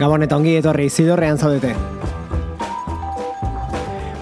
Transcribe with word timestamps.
Gabon 0.00 0.22
eta 0.24 0.38
ongi 0.40 0.54
etorri 0.56 0.86
zidorrean 0.88 1.36
zaudete. 1.36 1.74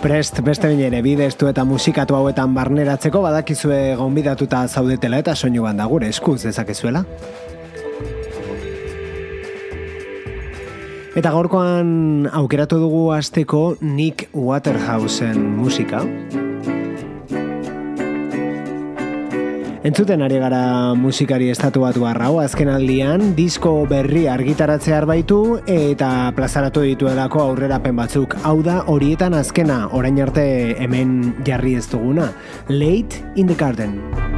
Prest, 0.03 0.41
beste 0.43 0.71
bine 0.73 0.89
ere, 0.89 1.03
bideztu 1.07 1.47
eta 1.51 1.63
musikatu 1.67 2.17
hauetan 2.19 2.51
barneratzeko 2.55 3.23
badakizue 3.23 3.95
gonbidatuta 3.99 4.65
zaudetela 4.67 5.21
eta 5.23 5.37
soinu 5.39 5.63
banda 5.63 5.87
gure 5.87 6.11
eskuz 6.11 6.41
dezakezuela. 6.49 7.05
Eta 11.19 11.31
gaurkoan 11.35 12.27
aukeratu 12.43 12.83
dugu 12.83 13.07
asteko 13.15 13.63
Nick 13.81 14.29
Waterhouseen 14.35 15.39
musika. 15.63 16.03
Entzuten 19.87 20.23
ari 20.27 20.41
gara 20.43 20.93
musikari 20.99 21.53
estatu 21.53 21.85
batu 21.85 22.03
arrau, 22.09 22.41
azken 22.43 22.67
aldian, 22.73 23.37
disko 23.37 23.87
berri 23.87 24.25
argitaratze 24.27 24.99
baitu 25.07 25.61
eta 25.71 26.33
plazaratu 26.35 26.83
dituelako 26.83 27.45
aurrerapen 27.45 27.95
batzuk. 27.95 28.35
Hau 28.43 28.59
da, 28.67 28.81
horietan 28.91 29.39
azkena, 29.39 29.85
orain 29.95 30.19
arte 30.19 30.75
hemen 30.83 31.37
jarri 31.47 31.77
ez 31.79 31.87
duguna. 31.87 32.33
Late 32.69 33.23
in 33.37 33.47
the 33.47 33.55
garden. 33.55 34.38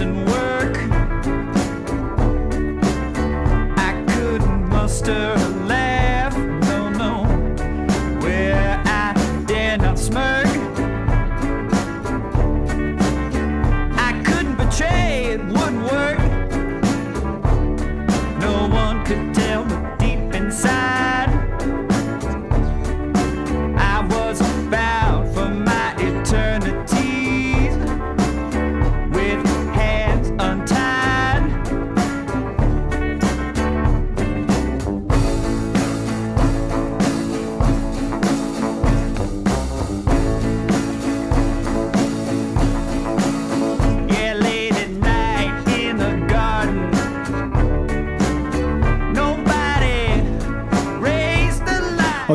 and 0.00 0.28
work. 0.28 0.76
I 3.78 4.04
couldn't 4.08 4.68
muster. 4.68 5.55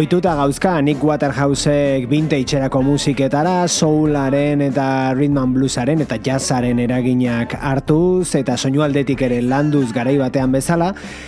Oituta 0.01 0.31
gauzka 0.33 0.80
Nick 0.81 1.03
Waterhousek 1.06 2.07
vintage-erako 2.09 2.80
musiketara, 2.81 3.68
soularen 3.69 4.63
eta 4.65 4.86
rhythm 5.13 5.38
and 5.38 5.53
bluesaren 5.53 6.01
eta 6.01 6.15
jazzaren 6.18 6.80
eraginak 6.81 7.53
hartuz 7.53 8.33
eta 8.39 8.56
soinu 8.57 8.81
aldetik 8.81 9.21
ere 9.27 9.44
landuz 9.45 9.92
garai 9.94 10.15
batean 10.18 10.56
bezala, 10.56 10.88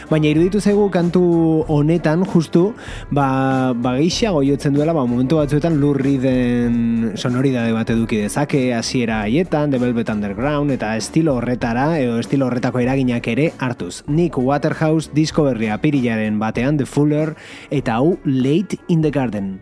baina 0.10 0.32
iruditu 0.32 0.58
zegu 0.58 0.88
kantu 0.90 1.22
honetan 1.70 2.24
justu 2.26 2.64
ba, 3.12 3.76
ba 3.76 3.94
goiotzen 3.94 4.74
duela 4.74 4.98
ba, 4.98 5.06
momentu 5.06 5.38
batzuetan 5.38 5.78
lurri 5.78 6.18
den 6.18 7.12
sonoridade 7.14 7.78
bat 7.78 7.94
eduki 7.94 8.24
dezake 8.24 8.74
hasiera 8.74 9.22
haietan, 9.28 9.70
The 9.70 9.78
Velvet 9.78 10.10
Underground 10.10 10.72
eta 10.72 10.96
estilo 10.98 11.36
horretara 11.36 12.00
edo 12.00 12.18
estilo 12.18 12.48
horretako 12.48 12.80
eraginak 12.80 13.28
ere 13.28 13.52
hartuz. 13.60 14.02
Nick 14.08 14.40
Waterhouse 14.40 15.14
disko 15.14 15.44
berria 15.44 15.78
pirilaren 15.78 16.40
batean 16.40 16.82
The 16.82 16.90
Fuller 16.90 17.36
eta 17.70 18.02
hau 18.02 18.18
le 18.26 18.63
Late 18.64 18.80
in 18.88 19.02
the 19.02 19.12
Garden. 19.12 19.60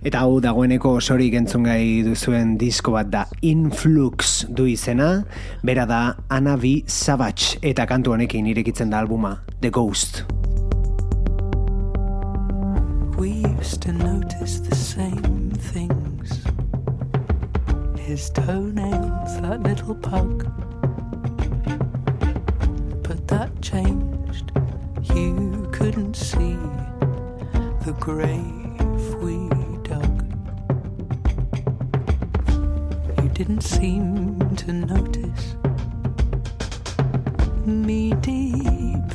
Eta 0.00 0.24
hau 0.24 0.40
dagoeneko 0.40 0.96
osorik 0.96 1.34
entzun 1.36 1.68
gai 1.68 2.00
duzuen 2.02 2.56
disko 2.58 2.96
bat 2.96 3.10
da 3.12 3.26
Influx 3.46 4.46
du 4.48 4.66
izena, 4.66 5.22
bera 5.62 5.86
da 5.86 6.00
Anna 6.32 6.56
V. 6.56 6.80
Savage 6.88 7.60
eta 7.62 7.86
kantu 7.86 8.16
honekin 8.16 8.50
irekitzen 8.50 8.90
da 8.90 9.04
albuma 9.04 9.36
The 9.60 9.70
Ghost. 9.70 10.24
We 13.20 13.32
used 13.32 13.82
to 13.82 13.92
notice 13.92 14.60
the 14.60 14.74
same 14.74 15.50
things. 15.50 16.42
His 17.98 18.30
toenails, 18.30 19.38
that 19.42 19.62
little 19.62 19.94
pug. 19.94 20.50
But 23.02 23.28
that 23.28 23.50
changed. 23.60 24.52
You 25.14 25.68
couldn't 25.70 26.14
see 26.14 26.56
the 27.84 27.94
grave 28.00 29.14
we 29.16 29.50
dug. 29.82 30.16
You 33.22 33.28
didn't 33.34 33.64
seem 33.64 34.38
to 34.56 34.72
notice 34.72 35.56
me 37.66 38.14
deep 38.22 39.09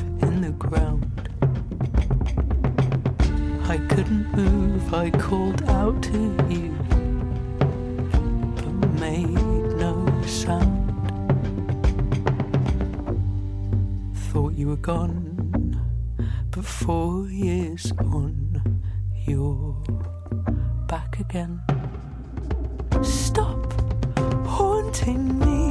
I 3.76 3.78
couldn't 3.88 4.34
move, 4.34 4.94
I 4.94 5.10
called 5.10 5.62
out 5.68 6.02
to 6.04 6.18
you, 6.48 6.74
but 8.54 8.88
made 8.98 9.28
no 9.76 10.22
sound. 10.24 10.88
Thought 14.32 14.54
you 14.54 14.68
were 14.68 14.76
gone, 14.76 15.78
but 16.50 16.64
four 16.64 17.28
years 17.28 17.92
on, 17.98 18.80
you're 19.26 19.76
back 20.88 21.20
again. 21.20 21.60
Stop 23.02 23.74
haunting 24.46 25.38
me. 25.38 25.65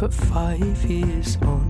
but 0.00 0.14
five 0.14 0.82
years 0.90 1.36
on. 1.42 1.69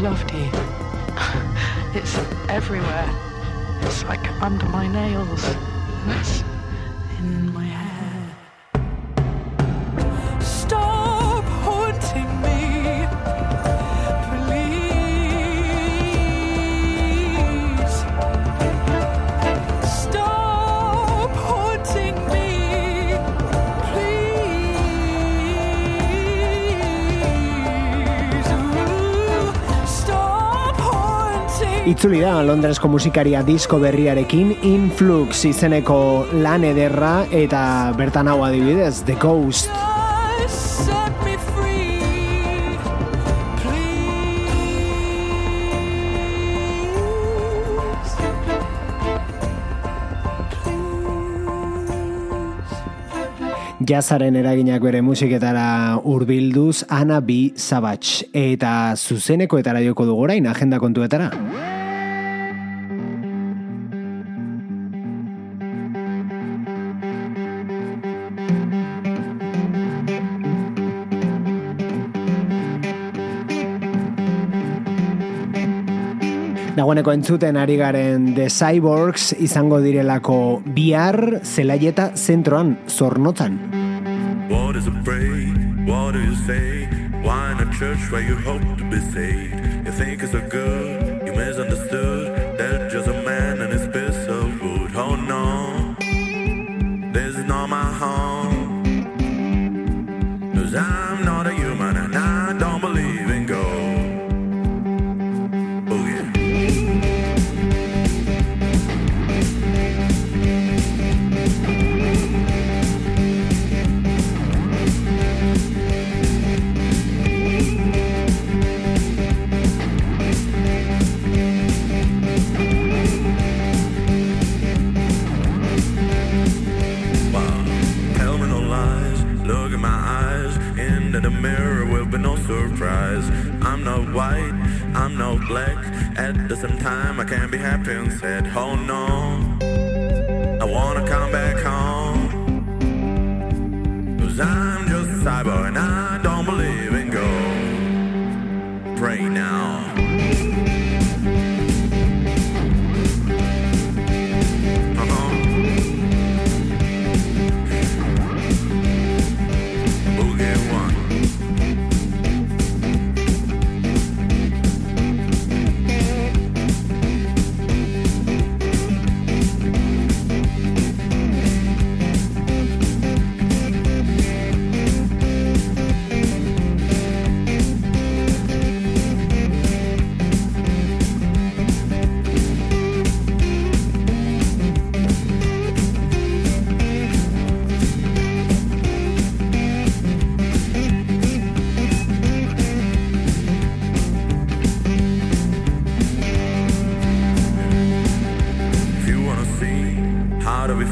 loved 0.00 0.32
you. 0.32 0.48
It's 1.92 2.16
everywhere. 2.48 3.10
It's 3.82 4.04
like 4.04 4.24
under 4.40 4.64
my 4.66 4.86
nails. 4.86 5.44
It's 6.06 6.44
in 7.18 7.52
my 7.52 7.59
Itzuli 32.00 32.22
da 32.24 32.38
Londresko 32.40 32.88
musikaria 32.88 33.42
disko 33.44 33.76
berriarekin 33.76 34.54
Influx 34.64 35.42
izeneko 35.44 36.24
lan 36.32 36.62
ederra 36.64 37.26
eta 37.28 37.92
bertan 37.92 38.30
hau 38.32 38.38
adibidez 38.40 39.02
The 39.04 39.18
Ghost. 39.20 39.68
Jazaren 53.90 54.38
eraginak 54.40 54.80
bere 54.80 55.02
musiketara 55.04 55.98
urbilduz 56.00 56.86
Ana 56.88 57.20
B. 57.20 57.52
Savage 57.60 58.30
eta 58.32 58.96
zuzeneko 58.96 59.60
eta 59.60 59.76
joko 59.84 60.08
dugorain 60.08 60.48
agenda 60.48 60.80
kontuetara. 60.80 61.28
Dagoeneko 76.90 77.12
entzuten 77.14 77.54
ari 77.54 77.76
garen 77.78 78.24
The 78.34 78.48
Cyborgs 78.50 79.28
izango 79.38 79.76
direlako 79.78 80.58
bihar 80.74 81.36
zelaieta 81.46 82.08
zentroan 82.18 82.72
zornotzan. 82.90 83.60
What 84.50 84.74
is 84.74 84.88
a 84.88 84.94
pray? 85.04 85.54
What 85.86 86.14
do 86.14 86.20
you 86.20 86.34
say? 86.34 86.88
Why 87.22 87.52
in 87.52 87.60
a 87.62 87.70
church 87.78 88.10
where 88.10 88.22
you 88.22 88.34
hope 88.38 88.66
to 88.78 88.84
be 88.90 88.98
saved? 89.14 89.54
You 89.86 89.92
think 89.92 90.24
it's 90.24 90.32
so 90.32 90.40
good, 90.48 91.22
you 91.26 91.32
misunderstood 91.32 92.58
That 92.58 92.90
just 92.90 93.06
a 93.06 93.22
man 93.22 93.60
and 93.60 93.72
his 93.72 93.86
piece 93.86 94.26
of 94.26 94.60
wood 94.60 94.90
Oh 94.96 95.14
no, 95.14 95.94
this 97.12 97.36
is 97.36 97.44
not 97.44 97.68
my 97.68 97.84
home 97.84 98.29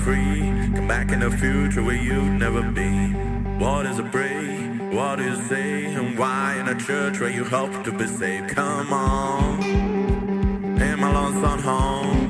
free. 0.00 0.40
Come 0.74 0.88
back 0.88 1.10
in 1.10 1.20
the 1.20 1.30
future 1.30 1.82
where 1.82 1.96
you'd 1.96 2.38
never 2.38 2.62
be. 2.62 2.90
What 3.62 3.86
is 3.86 3.98
a 3.98 4.02
break? 4.02 4.92
What 4.92 5.16
do 5.16 5.24
you 5.24 5.36
say? 5.48 5.84
And 5.86 6.18
why 6.18 6.56
in 6.60 6.68
a 6.68 6.78
church 6.78 7.20
where 7.20 7.30
you 7.30 7.44
hope 7.44 7.84
to 7.84 7.92
be 7.92 8.06
saved? 8.06 8.50
Come 8.50 8.92
on, 8.92 9.62
in 9.62 11.00
my 11.00 11.12
lonesome 11.12 11.62
home. 11.62 12.27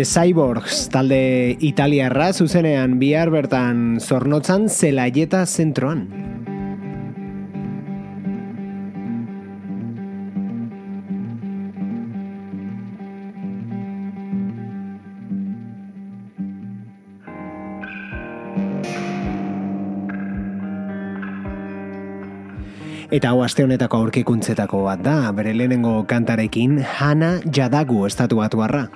The 0.00 0.06
Cyborgs 0.08 0.86
talde 0.88 1.58
italiarra 1.60 2.30
zuzenean 2.32 2.94
bihar 2.96 3.28
bertan 3.28 3.98
zornotzan 4.00 4.70
zelaieta 4.72 5.42
zentroan. 5.44 6.06
Eta 23.10 23.34
hau 23.34 23.44
aste 23.44 23.68
honetako 23.68 24.00
aurkikuntzetako 24.06 24.82
bat 24.88 25.04
da, 25.04 25.18
bere 25.36 25.52
lehenengo 25.52 25.98
kantarekin 26.08 26.80
Hana 26.96 27.34
Jadagu 27.44 28.06
estatu 28.08 28.40
batuarra. 28.40 28.86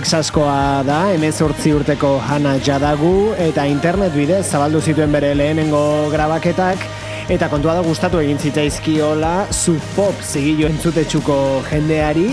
Texaskoa 0.00 0.80
da, 0.80 1.10
emezortzi 1.12 1.74
urteko 1.76 2.14
Hana 2.24 2.54
Jadagu, 2.64 3.34
eta 3.36 3.66
internet 3.68 4.14
bidez 4.16 4.46
zabaldu 4.46 4.80
zituen 4.80 5.12
bere 5.12 5.34
lehenengo 5.36 5.82
grabaketak, 6.08 6.86
eta 7.28 7.50
kontua 7.52 7.74
da 7.76 7.82
gustatu 7.84 8.16
egin 8.22 8.40
zitzaizkiola 8.40 9.50
Sub 9.52 9.82
Pop 9.92 10.22
zigilu 10.24 10.70
entzutetsuko 10.70 11.36
jendeari, 11.68 12.30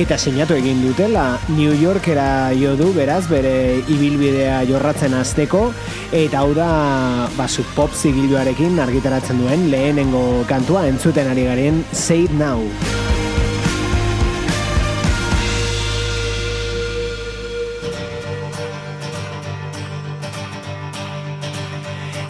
eta 0.00 0.16
sinatu 0.16 0.56
egin 0.56 0.80
dutela 0.86 1.26
New 1.50 1.76
Yorkera 1.76 2.54
jo 2.56 2.72
du 2.80 2.88
beraz 2.96 3.26
bere 3.28 3.52
ibilbidea 3.82 4.62
jorratzen 4.70 5.18
hasteko 5.18 5.66
eta 6.16 6.40
hau 6.40 6.54
da 6.56 6.70
ba, 7.36 7.50
Pop 7.76 7.92
zigiluarekin 7.92 8.80
argitaratzen 8.80 9.44
duen 9.44 9.68
lehenengo 9.68 10.46
kantua 10.48 10.86
entzuten 10.88 11.28
ari 11.28 11.44
garen 11.52 11.84
Say 11.92 12.24
It 12.24 12.32
Now. 12.40 12.64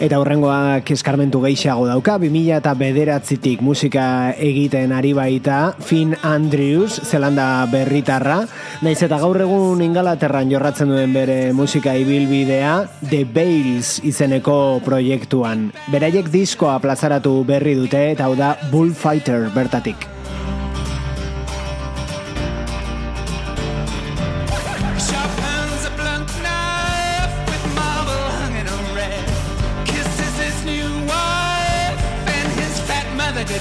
Eta 0.01 0.17
horrengoak 0.17 0.87
eskarmentu 0.95 1.43
geixiago 1.43 1.83
dauka, 1.85 2.15
2000 2.17 2.55
eta 2.55 2.71
bederatzitik 2.73 3.59
musika 3.61 4.33
egiten 4.33 4.95
ari 4.97 5.11
baita, 5.13 5.75
Finn 5.77 6.15
Andrews, 6.25 6.95
zelanda 7.05 7.67
berritarra, 7.69 8.39
naiz 8.81 8.97
eta 9.05 9.19
gaur 9.21 9.37
egun 9.45 9.83
ingalaterran 9.85 10.49
jorratzen 10.49 10.89
duen 10.89 11.13
bere 11.13 11.51
musika 11.53 11.93
ibilbidea, 11.93 12.79
The 13.11 13.27
Bales 13.29 13.99
izeneko 14.01 14.79
proiektuan. 14.81 15.67
Beraiek 15.93 16.33
diskoa 16.33 16.79
plazaratu 16.81 17.35
berri 17.45 17.77
dute 17.77 18.01
eta 18.15 18.25
hau 18.25 18.33
da 18.33 18.55
Bullfighter 18.73 19.51
bertatik. 19.53 20.09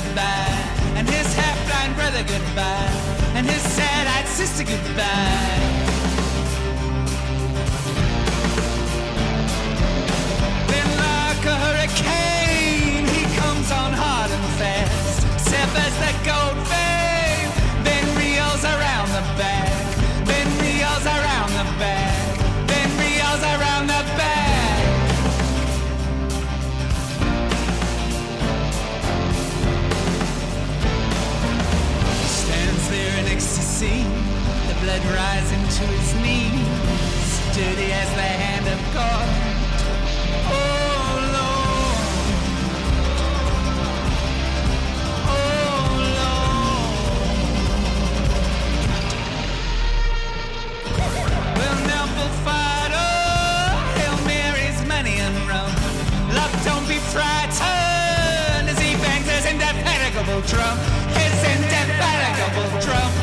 Goodbye, 0.05 0.95
and 0.97 1.09
his 1.09 1.35
half-blind 1.35 1.95
brother 1.97 2.23
goodbye, 2.23 2.91
and 3.35 3.47
his 3.47 3.63
sad-eyed 3.63 4.29
sister 4.29 4.65
goodbye. 4.65 5.70
The 33.81 34.77
blood 34.83 35.03
rising 35.17 35.63
to 35.63 35.85
his 35.89 36.15
knees, 36.17 37.41
dirty 37.57 37.91
as 37.93 38.11
the 38.15 38.21
hand 38.21 38.69
of 38.69 38.79
God. 38.93 39.27
Oh 40.53 41.17
Lord, 41.33 41.97
oh 45.25 45.97
Lord. 46.21 46.93
Well 51.57 51.79
now, 51.89 52.05
bullfighter, 52.17 53.11
Hail 53.97 54.17
Mary's 54.27 54.81
money 54.87 55.17
and 55.25 55.37
rum. 55.49 55.73
Love, 56.37 56.53
don't 56.67 56.87
be 56.87 56.99
frightened 57.15 58.69
as 58.69 58.79
he 58.79 58.95
bangs 59.01 59.27
his 59.27 59.47
indefatigable 59.47 60.43
drum. 60.43 60.77
His 61.17 61.33
indefatigable 61.49 62.81
drum. 62.83 63.20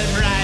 The 0.00 0.12
blood 0.18 0.39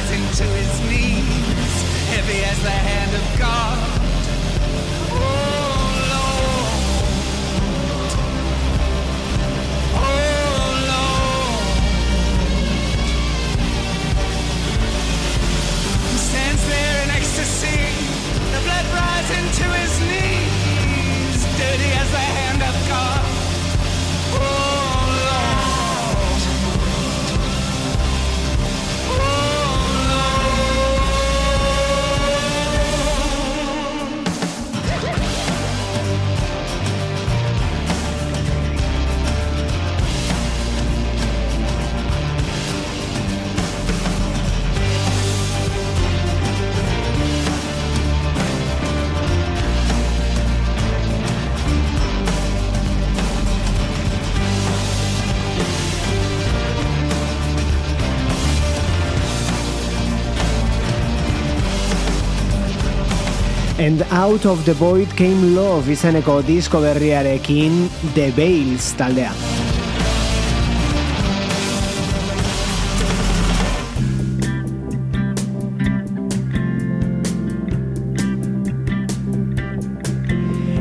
And 63.87 64.03
Out 64.11 64.47
of 64.47 64.65
the 64.65 64.73
Void 64.75 65.07
Came 65.15 65.55
Love 65.55 65.93
izeneko 65.95 66.41
disko 66.43 66.81
berriarekin 66.83 67.85
The 68.17 68.33
Bales 68.35 68.89
taldea. 68.99 69.31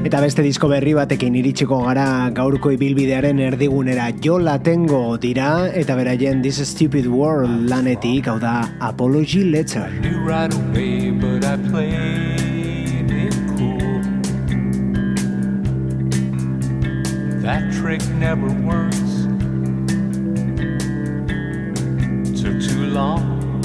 Eta 0.02 0.24
beste 0.24 0.42
disko 0.42 0.72
berri 0.72 0.96
batekin 0.98 1.38
iritsiko 1.38 1.84
gara 1.86 2.32
gaurko 2.34 2.74
ibilbidearen 2.74 3.44
erdigunera 3.52 4.08
jo 4.26 4.40
latengo 4.42 5.20
dira 5.22 5.68
eta 5.70 5.94
beraien 5.94 6.42
This 6.42 6.64
Stupid 6.72 7.06
World 7.06 7.70
lanetik 7.70 8.32
hau 8.34 8.40
da 8.40 8.64
Apology 8.80 9.44
Letter. 9.44 9.94
knew 10.02 10.26
right 10.26 10.52
away, 10.52 11.12
but 11.12 11.46
I 11.46 12.35
trick 17.86 18.08
never 18.16 18.48
works. 18.48 18.98
Took 22.42 22.60
too 22.60 22.88
long, 22.88 23.64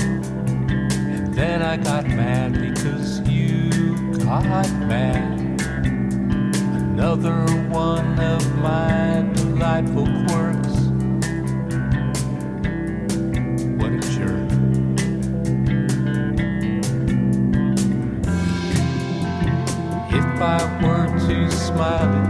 and 1.09 1.33
then 1.33 1.62
I 1.62 1.78
got 1.78 2.06
mad 2.06 2.52
because 2.52 3.20
you 3.26 3.70
got 4.18 4.70
mad. 4.87 5.62
Another 6.92 7.46
one 7.70 8.20
of 8.20 8.42
my 8.59 9.26
delightful 9.37 10.04
quirks. 10.26 10.74
What 13.80 13.92
a 13.94 14.00
jerk. 14.12 14.50
If 20.12 20.42
I 20.42 20.61
were 20.83 21.06
to 21.26 21.50
smile 21.50 22.29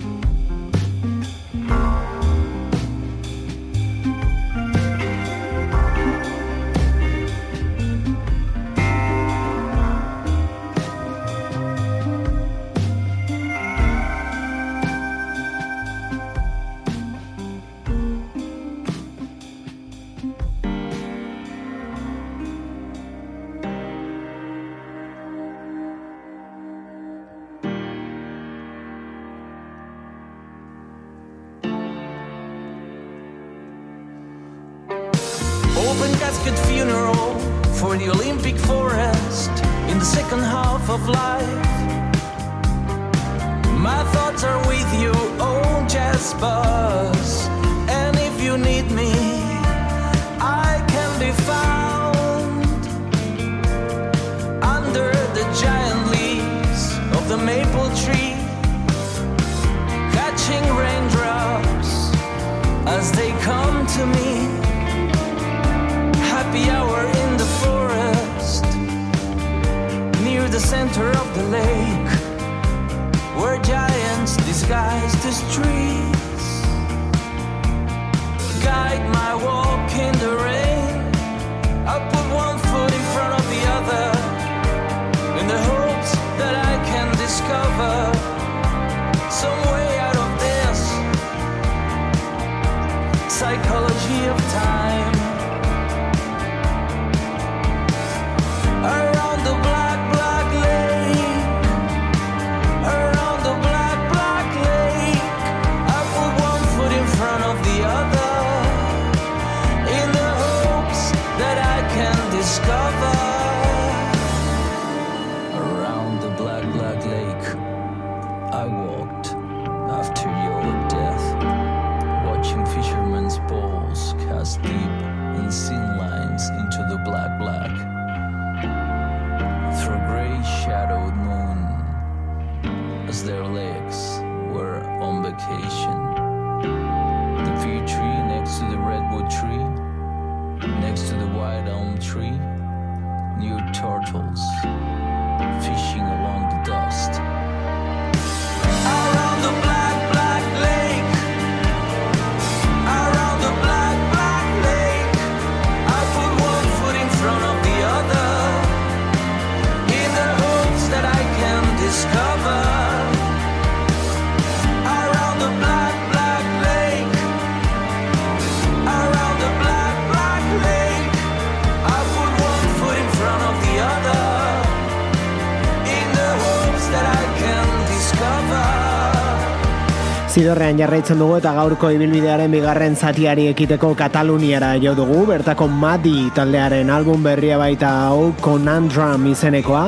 Zidorrean 180.41 180.79
jarraitzen 180.79 181.19
dugu 181.21 181.35
eta 181.37 181.51
gaurko 181.53 181.91
ibilbidearen 181.93 182.49
bigarren 182.49 182.95
zatiari 182.97 183.43
ekiteko 183.51 183.91
Kataluniara 183.99 184.71
jo 184.81 184.95
dugu, 184.97 185.19
bertako 185.29 185.67
Madi 185.69 186.31
taldearen 186.33 186.89
album 186.89 187.21
berria 187.21 187.59
baita 187.61 187.91
hau 188.07 188.31
Conundrum 188.41 189.27
izenekoa. 189.29 189.83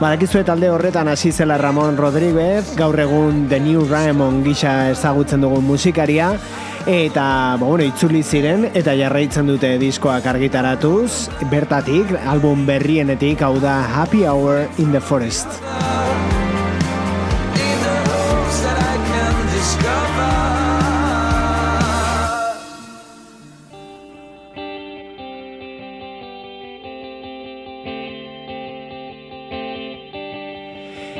Badakizu 0.00 0.46
talde 0.48 0.70
horretan 0.72 1.12
hasi 1.12 1.28
zela 1.28 1.58
Ramon 1.60 2.00
Rodriguez, 2.00 2.72
gaur 2.78 2.96
egun 3.04 3.44
The 3.52 3.60
New 3.60 3.84
Ramon 3.90 4.40
gisa 4.46 4.94
ezagutzen 4.94 5.44
dugu 5.44 5.60
musikaria 5.60 6.32
eta 6.88 7.28
ba, 7.60 7.66
bueno, 7.66 7.84
itzuli 7.84 8.24
ziren 8.24 8.70
eta 8.72 8.96
jarraitzen 8.96 9.52
dute 9.52 9.74
diskoak 9.76 10.24
argitaratuz 10.32 11.28
bertatik 11.52 12.16
album 12.24 12.64
berrienetik 12.64 13.44
hau 13.44 13.58
da 13.60 13.82
Happy 13.84 14.24
Hour 14.24 14.70
in 14.78 14.88
the 14.96 15.04
Forest. 15.04 15.60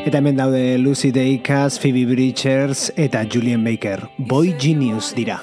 Eta 0.08 0.22
hemen 0.22 0.38
daude 0.38 0.78
Lucy 0.78 1.10
Dacus, 1.12 1.78
Phoebe 1.78 2.06
Bridgers 2.06 2.90
eta 2.96 3.26
Julian 3.30 3.62
Baker. 3.62 4.08
Boy 4.16 4.54
Genius 4.58 5.12
dira. 5.14 5.42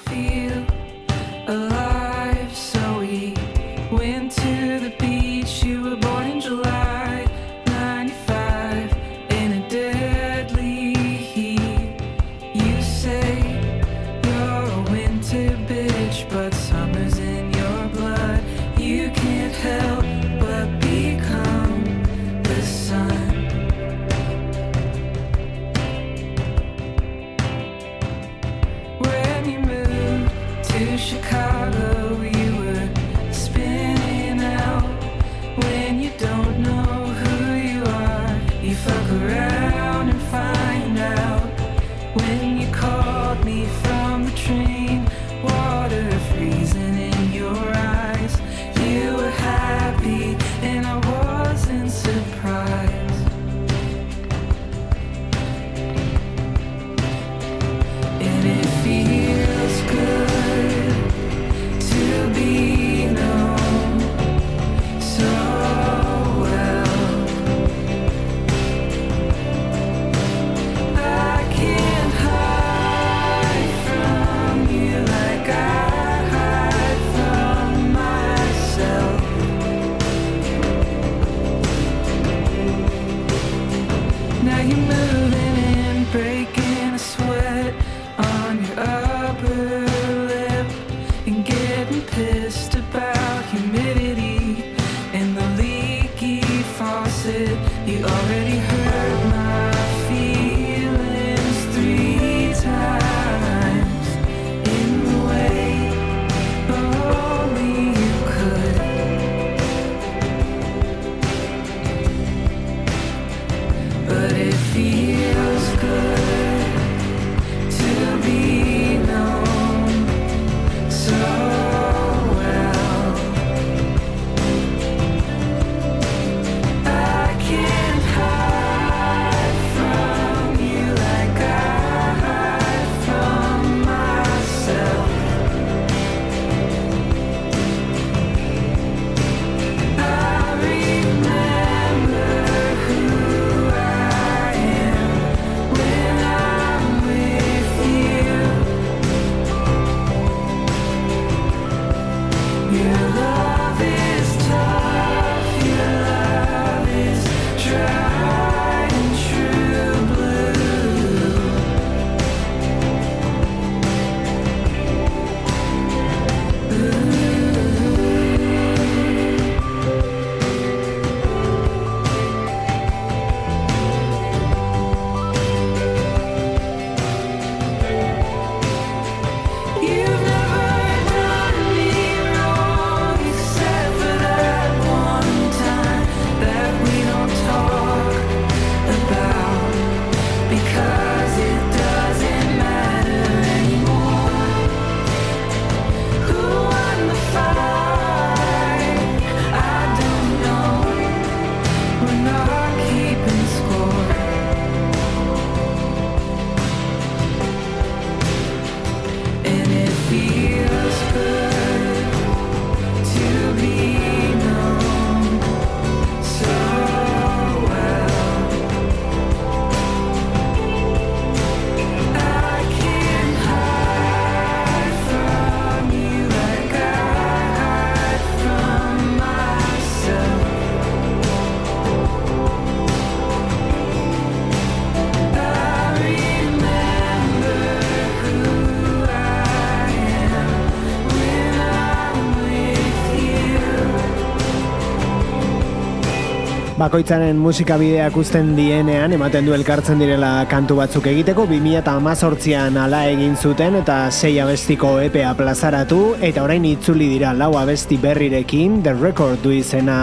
Bakoitzaren 246.86 247.40
musikabideak 247.42 248.14
uzten 248.22 248.52
dienean 248.54 249.16
ematen 249.16 249.48
du 249.48 249.56
elkartzen 249.56 249.98
direla 249.98 250.44
kantu 250.46 250.76
batzuk 250.78 251.08
egiteko 251.10 251.48
2018an 251.50 252.78
ala 252.78 253.00
egin 253.10 253.34
zuten 253.34 253.80
eta 253.80 253.96
sei 254.14 254.36
abestiko 254.44 254.92
EPA 255.08 255.32
plazaratu 255.40 256.02
eta 256.30 256.44
orain 256.46 256.68
itzuli 256.70 257.08
dira 257.16 257.34
lau 257.34 257.56
abesti 257.58 257.98
berrirekin 258.04 258.84
The 258.86 258.94
Record 259.02 259.42
du 259.42 259.56
izena 259.58 259.98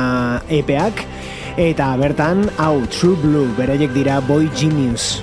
EPAak 0.51 1.05
eta 1.71 1.93
bertan 2.03 2.49
hau 2.59 2.81
True 2.91 3.15
Blue 3.23 3.47
beraiek 3.61 3.95
dira 3.95 4.19
Boy 4.27 4.51
Genius. 4.51 5.23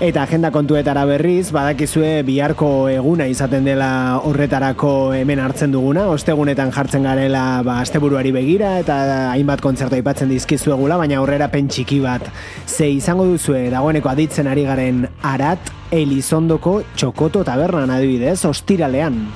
Eta 0.00 0.22
agenda 0.22 0.48
kontuetara 0.48 1.02
berriz, 1.04 1.50
badakizue 1.52 2.22
biharko 2.24 2.88
eguna 2.88 3.26
izaten 3.28 3.66
dela 3.68 4.16
horretarako 4.24 4.92
hemen 5.12 5.42
hartzen 5.44 5.74
duguna, 5.74 6.06
ostegunetan 6.14 6.72
jartzen 6.72 7.04
garela 7.04 7.42
ba, 7.66 7.74
asteburuari 7.84 8.32
begira 8.32 8.78
eta 8.80 8.96
hainbat 9.34 9.60
kontzertu 9.60 9.98
aipatzen 9.98 10.32
dizkizuegula, 10.32 10.96
baina 10.96 11.18
aurrera 11.20 11.50
txiki 11.52 12.00
bat. 12.00 12.24
Ze 12.66 12.88
izango 12.88 13.26
duzue 13.28 13.68
dagoeneko 13.68 14.08
aditzen 14.08 14.48
ari 14.48 14.64
garen 14.64 15.06
arat, 15.20 15.68
Elizondoko 15.92 16.80
txokoto 16.96 17.44
tabernan 17.44 17.90
adibidez, 17.90 18.46
ostiralean. 18.46 19.26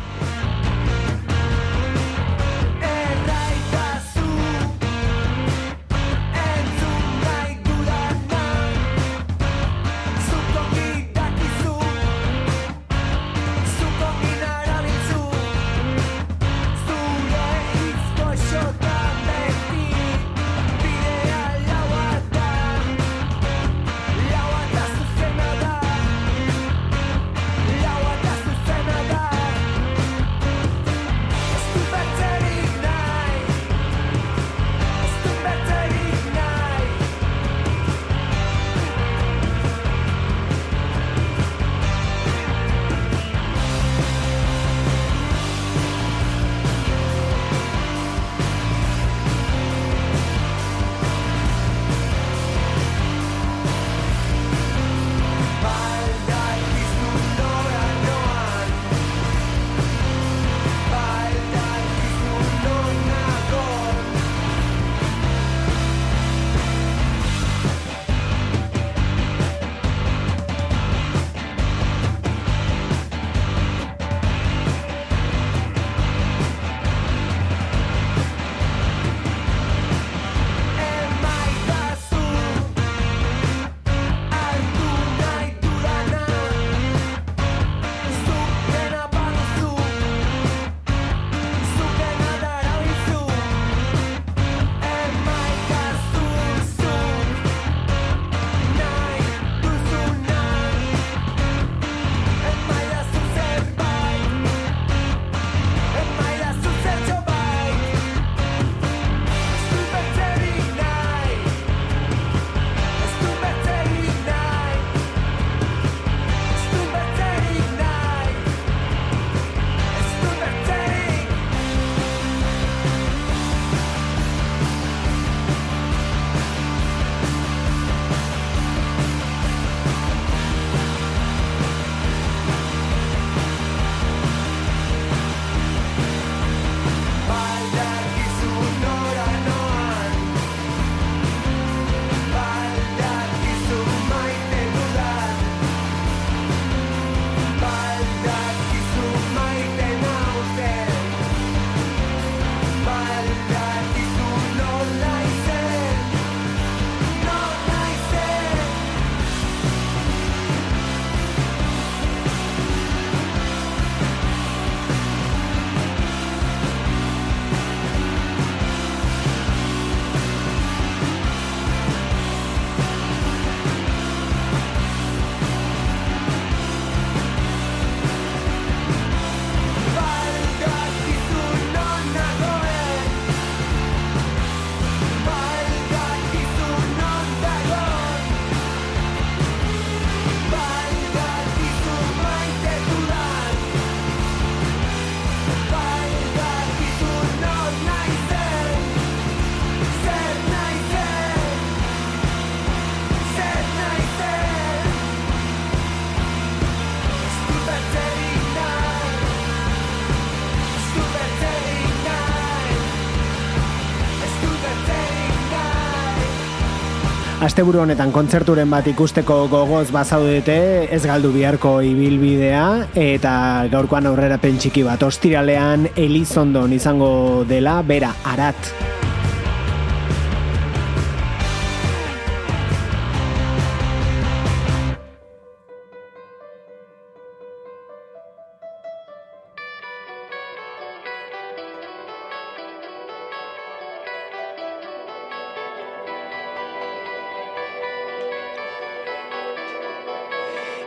Asteburu 217.45 217.83
honetan 217.83 218.09
kontzerturen 218.09 218.71
bat 218.73 218.87
ikusteko 218.89 219.35
gogoz 219.53 219.91
bazaudete, 219.93 220.55
ez 220.97 221.03
galdu 221.05 221.29
biharko 221.35 221.75
ibilbidea 221.85 222.63
eta 223.03 223.35
gaurkoan 223.75 224.09
aurrera 224.09 224.41
pentsiki 224.41 224.87
bat 224.87 225.05
ostiralean 225.05 225.85
Elizondon 225.93 226.73
izango 226.73 227.13
dela 227.45 227.83
bera 227.85 228.15
arat. 228.33 228.94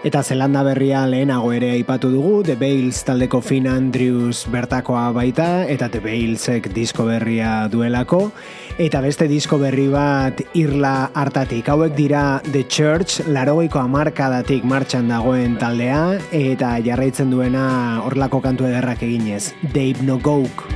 Eta 0.08 0.22
Zelanda 0.24 0.62
berria 0.64 1.02
lehenago 1.04 1.50
ere 1.52 1.74
aipatu 1.74 2.08
dugu, 2.08 2.38
The 2.48 2.54
Bales 2.56 3.02
taldeko 3.04 3.42
Finn 3.44 3.66
Andrews 3.68 4.46
bertakoa 4.48 5.10
baita, 5.12 5.66
eta 5.68 5.90
The 5.92 6.00
Balesek 6.00 6.70
disko 6.72 7.04
berria 7.10 7.68
duelako, 7.68 8.32
eta 8.80 9.02
beste 9.04 9.28
disko 9.28 9.58
berri 9.60 9.90
bat 9.92 10.40
irla 10.56 11.10
hartatik. 11.12 11.68
Hauek 11.68 11.98
dira 11.98 12.40
The 12.48 12.64
Church, 12.72 13.26
larogeiko 13.28 13.82
amarkadatik 13.82 14.64
martxan 14.64 15.12
dagoen 15.12 15.58
taldea, 15.60 16.22
eta 16.32 16.70
jarraitzen 16.86 17.34
duena 17.34 17.66
horlako 18.06 18.40
kantu 18.46 18.70
ederrak 18.70 19.04
eginez. 19.04 19.52
Dave 19.74 20.08
No 20.08 20.16
Gouk. 20.24 20.70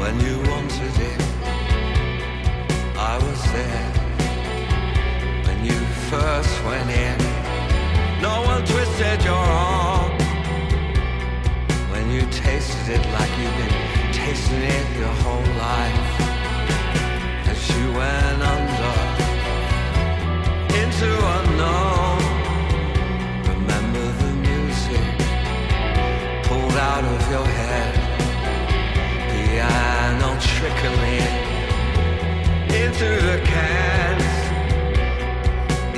When 0.00 0.16
you 0.24 0.40
wanted 0.48 0.96
it, 1.04 1.20
I 2.96 3.20
was 3.20 3.44
there. 3.52 3.92
When 5.44 5.66
you 5.68 5.76
first 6.08 6.64
went 6.64 6.88
in, 6.88 7.21
no 8.32 8.40
one 8.52 8.64
twisted 8.72 9.20
your 9.28 9.44
arm. 9.68 10.12
When 11.92 12.04
you 12.14 12.22
tasted 12.44 12.86
it 12.96 13.04
like 13.16 13.32
you've 13.38 13.58
been 13.62 13.76
tasting 14.20 14.64
it 14.78 14.86
your 15.02 15.14
whole 15.24 15.48
life. 15.68 16.10
As 17.52 17.60
you 17.74 17.86
went 18.00 18.40
under, 18.54 18.96
into 20.80 21.10
unknown. 21.36 22.20
Remember 23.52 24.04
the 24.22 24.32
music 24.48 25.06
pulled 26.46 26.78
out 26.90 27.04
of 27.14 27.20
your 27.34 27.46
head 27.58 27.92
piano 29.32 30.30
trickling 30.52 31.34
into 32.82 33.08
the 33.28 33.38
cans, 33.52 34.32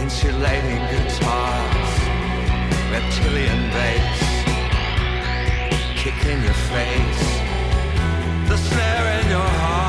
insulating 0.02 0.82
guitars, 0.92 1.73
reptilian 2.94 3.70
bass, 3.72 4.20
kick 5.96 6.18
in 6.26 6.40
your 6.44 6.58
face, 6.72 7.24
the 8.48 8.56
snare 8.56 9.20
in 9.20 9.30
your 9.30 9.48
heart. 9.58 9.83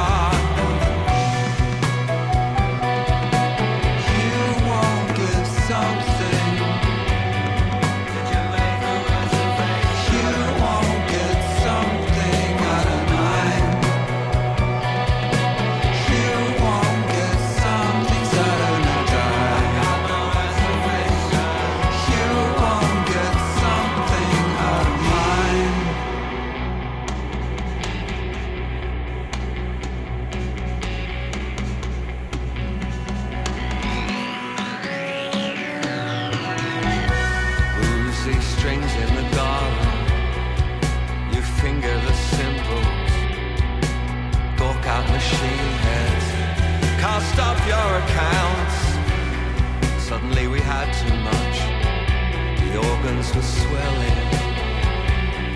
Were 53.35 53.41
swelling. 53.41 54.29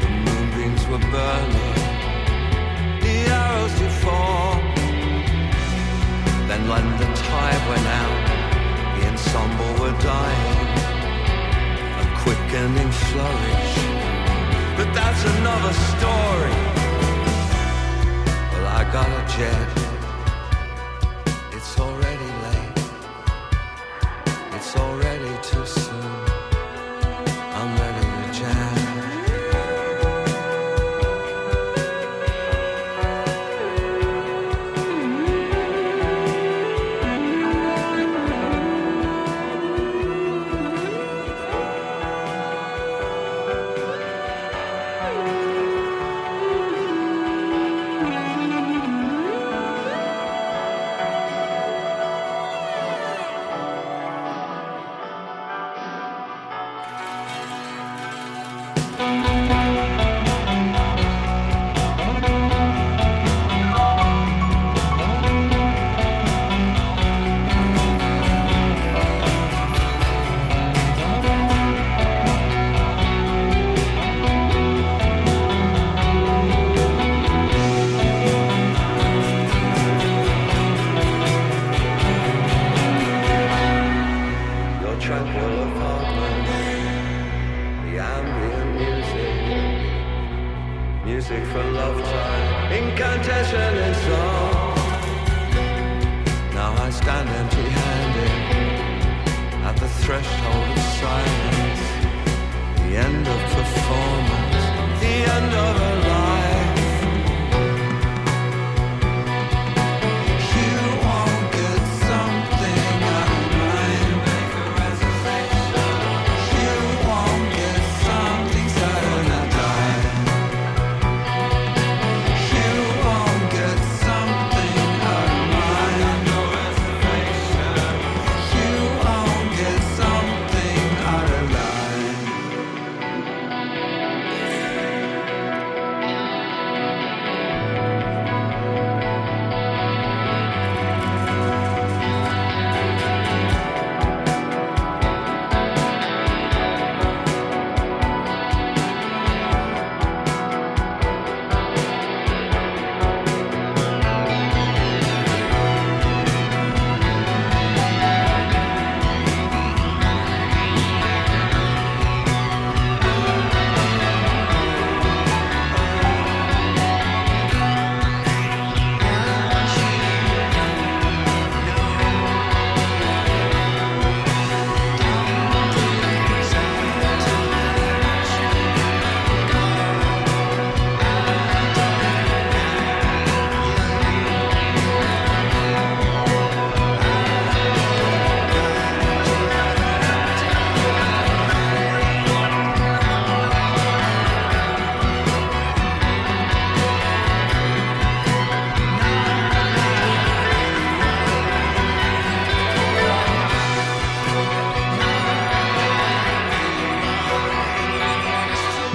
The 0.01 0.09
moonbeams 0.25 0.83
were 0.87 1.03
burning. 1.13 1.79
The 3.03 3.15
arrows 3.39 3.73
deformed. 3.79 4.77
Then 6.49 6.67
when 6.67 6.85
the 7.01 7.09
tide 7.23 7.63
went 7.71 7.87
out, 8.03 8.21
the 8.95 9.07
ensemble 9.07 9.73
were 9.81 9.97
dying 10.01 10.69
a 12.01 12.05
quickening 12.21 12.91
flourish. 13.07 13.73
But 14.77 14.93
that's 14.93 15.23
another 15.37 15.73
story. 15.93 16.57
Well, 18.51 18.67
I 18.79 18.83
got 18.91 19.07
a 19.07 19.37
jet. 19.37 19.88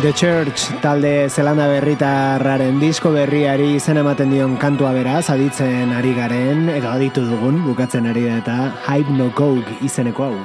The 0.05 0.13
Church 0.13 0.67
talde 0.85 1.31
zelanda 1.33 1.65
berritarraren 1.65 2.77
disko 2.77 3.09
berriari 3.15 3.71
izen 3.79 3.97
ematen 3.97 4.35
dion 4.35 4.59
kantua 4.61 4.91
beraz, 4.93 5.31
aditzen 5.33 5.95
ari 5.97 6.11
garen, 6.13 6.67
edo 6.69 6.91
aditu 6.91 7.25
dugun, 7.25 7.63
bukatzen 7.65 8.05
ari 8.11 8.27
da 8.27 8.35
eta 8.43 8.57
Hype 8.85 9.17
No 9.17 9.31
Coke 9.33 9.79
izeneko 9.81 10.27
hau. 10.27 10.37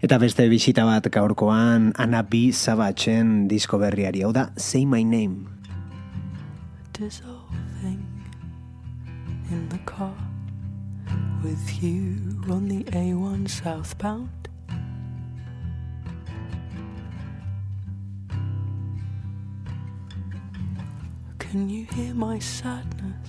Eta 0.00 0.16
beste 0.16 0.48
bisita 0.48 0.88
bat 0.88 1.12
gaurkoan 1.12 1.92
Anna 2.00 2.24
B. 2.24 2.46
Sabatesen 2.56 3.50
disko 3.52 3.76
berriari, 3.76 4.24
hau 4.24 4.32
da 4.32 4.48
Say 4.56 4.88
My 4.88 5.04
Name. 5.04 5.59
Dissolving 7.00 8.06
in 9.50 9.68
the 9.70 9.78
car 9.86 10.14
with 11.42 11.82
you 11.82 12.14
on 12.50 12.68
the 12.68 12.84
A1 12.92 13.48
southbound. 13.48 14.28
Can 21.38 21.70
you 21.70 21.86
hear 21.86 22.12
my 22.12 22.38
sadness? 22.38 23.28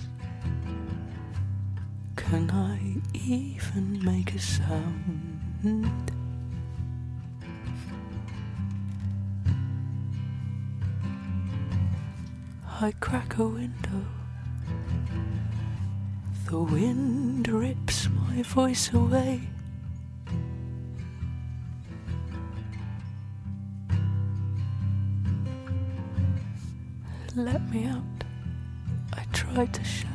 Can 2.16 2.50
I 2.50 3.00
even 3.14 4.04
make 4.04 4.34
a 4.34 4.38
sound? 4.38 6.12
I 12.82 12.90
crack 12.98 13.38
a 13.38 13.44
window. 13.44 14.04
The 16.50 16.58
wind 16.58 17.46
rips 17.46 18.08
my 18.08 18.42
voice 18.42 18.92
away. 18.92 19.42
Let 27.36 27.62
me 27.70 27.86
out. 27.86 28.02
I 29.12 29.26
try 29.32 29.66
to 29.66 29.84
shout. 29.84 30.11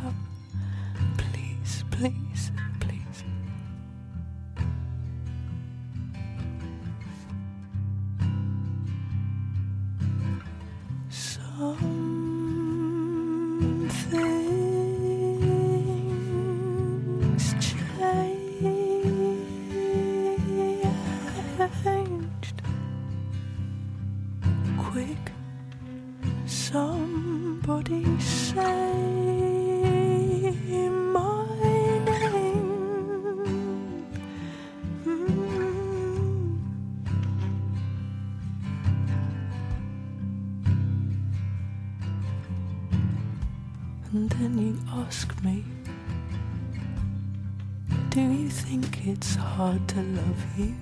Do 48.18 48.24
you 48.24 48.49
think 48.49 49.05
it's 49.05 49.36
hard 49.36 49.88
to 49.89 50.01
love 50.01 50.57
you? 50.57 50.74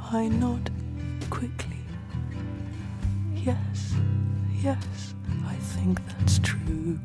I 0.00 0.28
nod 0.28 0.70
quickly. 1.28 1.84
Yes, 3.34 3.94
yes, 4.62 5.14
I 5.46 5.56
think 5.56 6.00
that's 6.08 6.38
true. 6.38 6.98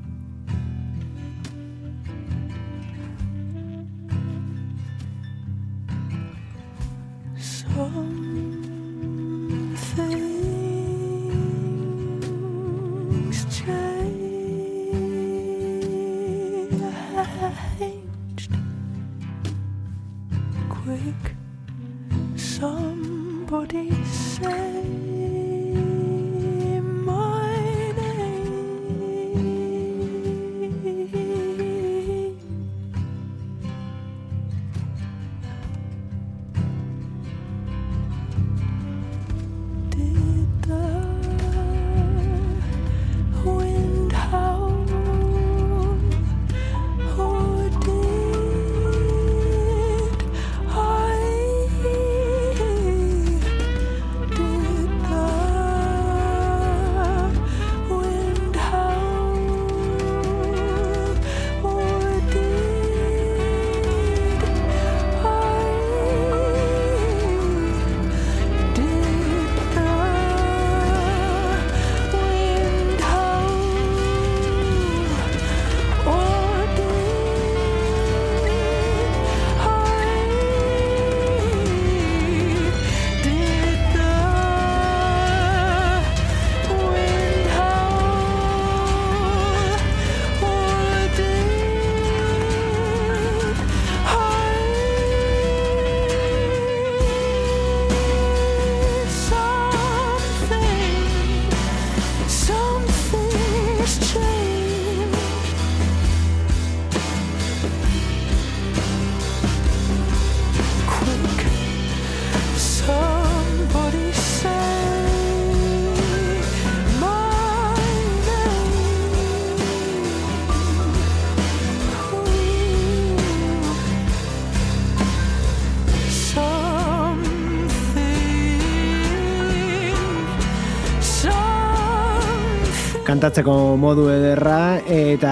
kantatzeko 133.21 133.77
modu 133.77 134.07
ederra 134.09 134.81
eta 134.89 135.31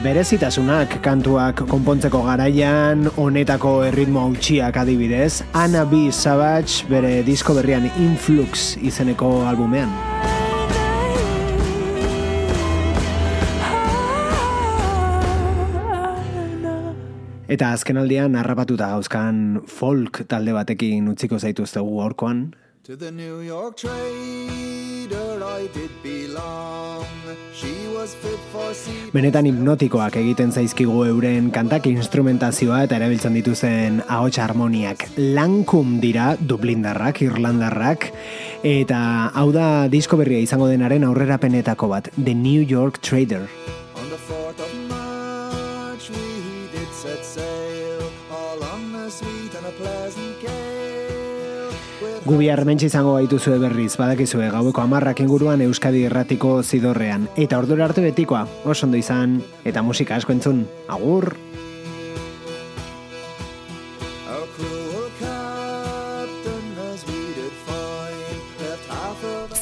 berezitasunak 0.00 0.94
kantuak 1.04 1.58
konpontzeko 1.68 2.22
garaian 2.24 3.02
honetako 3.20 3.72
erritmo 3.84 4.22
hautsiak 4.22 4.78
adibidez 4.80 5.42
Ana 5.52 5.82
B. 5.84 6.08
Savage 6.08 6.88
bere 6.88 7.20
disko 7.26 7.52
berrian 7.58 7.84
Influx 8.00 8.78
izeneko 8.80 9.28
albumean. 9.44 9.92
Eta 17.44 17.74
azkenaldian 17.76 18.40
harrapatuta 18.40 18.88
gauzkan 18.96 19.60
folk 19.68 20.24
talde 20.32 20.56
batekin 20.56 21.12
utziko 21.12 21.36
zaituztegu 21.36 22.00
gaurkoan. 22.00 22.46
To 22.88 22.96
the 22.96 23.12
New 23.12 23.44
York 23.44 23.76
train 23.76 24.77
Benetan 29.12 29.48
hipnotikoak 29.48 30.18
egiten 30.20 30.52
zaizkigu 30.52 31.00
euren 31.08 31.48
kantak 31.54 31.88
instrumentazioa 31.90 32.82
eta 32.86 32.98
erabiltzen 33.00 33.34
dituzen 33.38 34.02
ahots 34.06 34.38
harmoniak. 34.44 35.06
Lankum 35.16 35.96
dira 36.04 36.34
Dublindarrak, 36.40 37.22
Irlandarrak 37.26 38.10
eta 38.62 39.00
hau 39.34 39.48
da 39.54 39.88
disko 39.92 40.20
berria 40.20 40.44
izango 40.44 40.68
denaren 40.70 41.08
aurrerapenetako 41.08 41.90
bat, 41.96 42.12
The 42.16 42.36
New 42.36 42.62
York 42.62 43.02
Trader. 43.02 43.44
Gubi 52.28 52.50
armentxe 52.52 52.90
izango 52.90 53.14
gaituzue 53.14 53.54
berriz, 53.56 53.94
badakizue 53.96 54.50
gaueko 54.52 54.82
amarrak 54.82 55.22
inguruan 55.24 55.62
Euskadi 55.64 56.02
Erratiko 56.04 56.58
zidorrean. 56.60 57.24
Eta 57.40 57.56
ordura 57.56 57.86
arte 57.86 58.02
betikoa, 58.04 58.42
oso 58.68 58.84
ondo 58.84 59.00
izan, 59.00 59.38
eta 59.64 59.80
musika 59.80 60.18
asko 60.20 60.36
entzun. 60.36 60.66
Agur! 60.92 61.32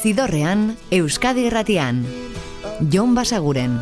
Zidorrean, 0.03 0.73
Euskadi 0.91 1.47
Erratian. 1.47 2.03
Jon 2.91 3.15
Basaguren. 3.15 3.79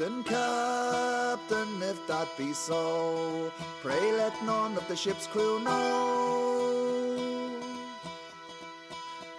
Captain, 0.00 0.24
Captain, 0.24 1.82
if 1.82 2.06
that 2.06 2.26
be 2.38 2.54
so, 2.54 3.52
pray 3.82 4.12
let 4.12 4.32
none 4.46 4.74
of 4.78 4.88
the 4.88 4.96
ship's 4.96 5.26
crew 5.26 5.60
know. 5.60 7.60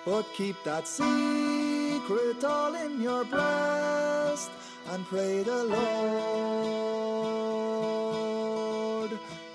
But 0.05 0.31
keep 0.35 0.63
that 0.63 0.87
secret 0.87 2.43
all 2.43 2.75
in 2.75 3.01
your 3.01 3.25
breast 3.25 4.51
and 4.91 5.03
pray 5.07 5.41
the 5.41 5.63
Lord 5.63 5.81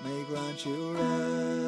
may 0.03 0.23
grant 0.23 0.65
you 0.65 0.91
rest. 0.91 1.66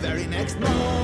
very 0.00 0.26
next 0.26 0.58
morning. 0.60 0.97